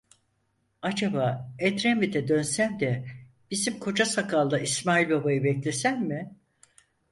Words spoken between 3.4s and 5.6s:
bizim koca sakallı İsmail Baba'yı